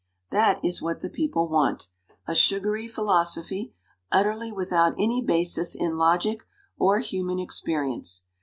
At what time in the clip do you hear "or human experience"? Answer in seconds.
6.79-8.23